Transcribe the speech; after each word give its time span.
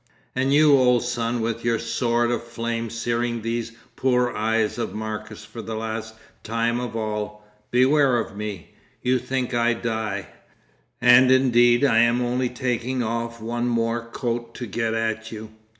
'And 0.35 0.51
you, 0.51 0.75
old 0.75 1.03
Sun, 1.03 1.41
with 1.41 1.63
your 1.63 1.77
sword 1.77 2.31
of 2.31 2.43
flame 2.43 2.89
searing 2.89 3.43
these 3.43 3.73
poor 3.95 4.31
eyes 4.35 4.79
of 4.79 4.95
Marcus 4.95 5.45
for 5.45 5.61
the 5.61 5.75
last 5.75 6.15
time 6.41 6.79
of 6.79 6.95
all, 6.95 7.45
beware 7.69 8.17
of 8.17 8.35
me! 8.35 8.73
You 9.03 9.19
think 9.19 9.53
I 9.53 9.75
die—and 9.75 11.29
indeed 11.31 11.85
I 11.85 11.99
am 11.99 12.19
only 12.19 12.49
taking 12.49 13.03
off 13.03 13.39
one 13.43 13.67
more 13.67 14.03
coat 14.09 14.55
to 14.55 14.65
get 14.65 14.95
at 14.95 15.31
you. 15.31 15.51